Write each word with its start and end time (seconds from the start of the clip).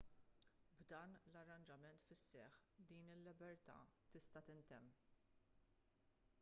b'dan 0.77 1.11
l-arranġament 1.33 2.07
fis-seħħ 2.07 2.57
din 2.91 3.13
il-libertà 3.17 3.77
tista' 4.15 4.45
tintemm 4.51 4.93